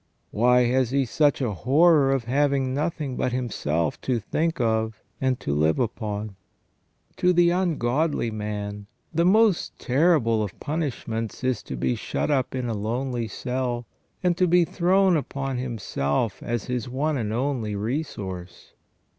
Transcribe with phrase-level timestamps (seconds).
[0.31, 5.39] Why has he such a horror of having nothing but himself to think of and
[5.41, 6.35] to live upon?
[7.17, 12.67] To the ungodly man the most terrible of punishments is to be shut up in
[12.67, 13.85] a lonely cell,
[14.23, 18.73] and to be thrown upon himself as his one and only resource.